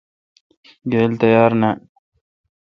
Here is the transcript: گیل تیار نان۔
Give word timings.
گیل 0.91 1.11
تیار 1.21 1.51
نان۔ 1.61 1.77